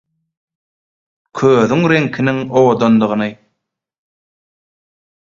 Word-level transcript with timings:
Közüň 1.39 1.83
reňkiniň 1.91 2.39
owadandygyny. 2.61 3.27